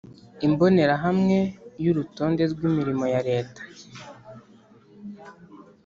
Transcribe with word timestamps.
imbonerahamwe 0.47 1.37
y’urutonde 1.83 2.43
rw’imirimo 2.51 3.05
ya 3.13 3.21
reta 3.29 3.61